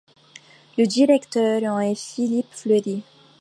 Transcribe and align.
Le 0.79 0.87
directeur 0.87 1.61
en 1.65 1.79
est 1.79 1.93
Philippe 1.93 2.49
Fleury. 2.53 3.03